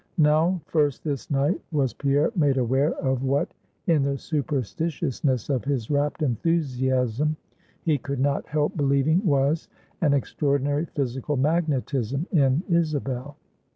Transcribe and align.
Now 0.17 0.59
first 0.65 1.03
this 1.03 1.29
night 1.29 1.61
was 1.71 1.93
Pierre 1.93 2.31
made 2.35 2.57
aware 2.57 2.93
of 2.95 3.21
what, 3.23 3.53
in 3.85 4.01
the 4.01 4.17
superstitiousness 4.17 5.47
of 5.47 5.63
his 5.63 5.91
rapt 5.91 6.23
enthusiasm, 6.23 7.37
he 7.83 7.99
could 7.99 8.19
not 8.19 8.47
help 8.47 8.75
believing 8.75 9.23
was 9.23 9.69
an 10.01 10.13
extraordinary 10.15 10.85
physical 10.85 11.37
magnetism 11.37 12.25
in 12.31 12.63
Isabel. 12.67 13.35